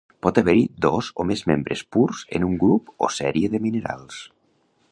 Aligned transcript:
Pot 0.25 0.37
haver-hi 0.41 0.61
dos 0.85 1.09
o 1.23 1.25
més 1.31 1.43
membres 1.51 1.83
purs 1.97 2.23
en 2.39 2.47
un 2.47 2.55
grup 2.65 2.89
o 3.09 3.11
sèrie 3.19 3.53
de 3.57 3.61
minerals. 3.67 4.19